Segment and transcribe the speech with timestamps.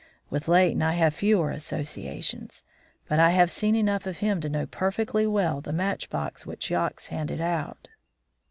[0.31, 2.63] With Leighton I have fewer associations;
[3.07, 6.71] but I have seen enough of him to know perfectly well the match box which
[6.71, 7.87] Yox handed out."